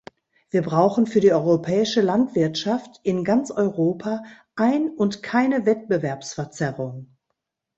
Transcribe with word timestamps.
Wir 0.49 0.63
brauchen 0.63 1.05
für 1.05 1.19
die 1.19 1.31
europäische 1.31 2.01
Landwirtschaft 2.01 2.99
in 3.03 3.23
ganz 3.23 3.51
Europa 3.51 4.23
ein 4.55 4.89
und 4.95 5.21
keine 5.21 5.67
Wettbewerbsverzerrung. 5.67 7.15